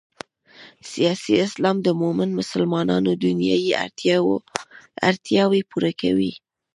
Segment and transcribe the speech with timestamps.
[0.91, 3.71] سیاسي اسلام د مومنو مسلمانانو دنیايي
[5.07, 6.31] اړتیاوې پوره کوي.